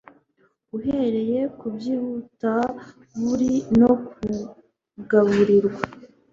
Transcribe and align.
Uhereye 0.77 1.39
kubyihutaburly 1.57 3.55
no 3.79 3.91
kugaburirwa 4.07 5.81